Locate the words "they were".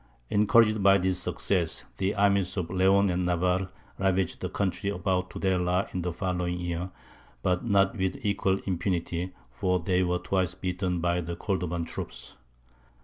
9.79-10.17